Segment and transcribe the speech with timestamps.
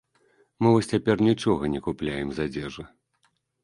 [0.61, 2.83] Мы вось цяпер нічога не купляем з адзежы.